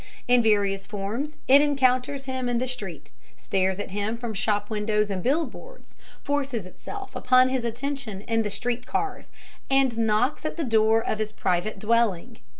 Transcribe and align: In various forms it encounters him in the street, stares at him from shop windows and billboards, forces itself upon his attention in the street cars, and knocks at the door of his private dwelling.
In 0.27 0.41
various 0.41 0.87
forms 0.87 1.37
it 1.47 1.61
encounters 1.61 2.23
him 2.23 2.49
in 2.49 2.57
the 2.57 2.65
street, 2.65 3.11
stares 3.37 3.79
at 3.79 3.91
him 3.91 4.17
from 4.17 4.33
shop 4.33 4.67
windows 4.67 5.11
and 5.11 5.21
billboards, 5.21 5.95
forces 6.23 6.65
itself 6.65 7.15
upon 7.15 7.49
his 7.49 7.63
attention 7.63 8.21
in 8.21 8.41
the 8.41 8.49
street 8.49 8.87
cars, 8.87 9.29
and 9.69 9.95
knocks 9.99 10.43
at 10.43 10.57
the 10.57 10.63
door 10.63 11.03
of 11.07 11.19
his 11.19 11.31
private 11.31 11.77
dwelling. 11.77 12.39